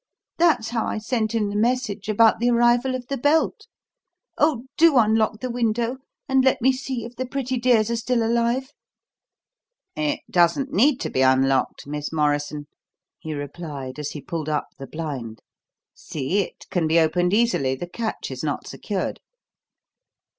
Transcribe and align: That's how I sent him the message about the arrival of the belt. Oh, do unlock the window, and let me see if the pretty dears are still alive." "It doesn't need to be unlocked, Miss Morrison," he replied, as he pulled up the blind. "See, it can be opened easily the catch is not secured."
That's 0.39 0.69
how 0.69 0.87
I 0.87 0.97
sent 0.97 1.35
him 1.35 1.51
the 1.51 1.55
message 1.55 2.09
about 2.09 2.39
the 2.39 2.49
arrival 2.49 2.95
of 2.95 3.05
the 3.05 3.17
belt. 3.19 3.67
Oh, 4.35 4.63
do 4.75 4.97
unlock 4.97 5.41
the 5.41 5.49
window, 5.51 5.97
and 6.27 6.43
let 6.43 6.59
me 6.59 6.71
see 6.71 7.05
if 7.05 7.15
the 7.15 7.27
pretty 7.27 7.59
dears 7.59 7.91
are 7.91 7.95
still 7.95 8.23
alive." 8.23 8.71
"It 9.95 10.21
doesn't 10.27 10.73
need 10.73 10.99
to 11.01 11.11
be 11.11 11.21
unlocked, 11.21 11.85
Miss 11.85 12.11
Morrison," 12.11 12.65
he 13.19 13.35
replied, 13.35 13.99
as 13.99 14.09
he 14.13 14.21
pulled 14.21 14.49
up 14.49 14.69
the 14.79 14.87
blind. 14.87 15.43
"See, 15.93 16.39
it 16.39 16.65
can 16.71 16.87
be 16.87 16.97
opened 16.99 17.31
easily 17.31 17.75
the 17.75 17.85
catch 17.87 18.31
is 18.31 18.43
not 18.43 18.65
secured." 18.65 19.19